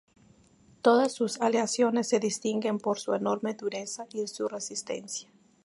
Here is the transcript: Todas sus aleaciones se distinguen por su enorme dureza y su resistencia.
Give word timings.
Todas 0.81 1.13
sus 1.13 1.39
aleaciones 1.41 2.07
se 2.09 2.19
distinguen 2.19 2.79
por 2.79 2.99
su 2.99 3.13
enorme 3.13 3.53
dureza 3.53 4.07
y 4.11 4.25
su 4.25 4.47
resistencia. 4.47 5.29